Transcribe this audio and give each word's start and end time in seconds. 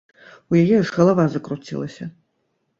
У 0.53 0.57
яе 0.61 0.77
аж 0.79 0.89
галава 0.97 1.27
закруцілася. 1.37 2.11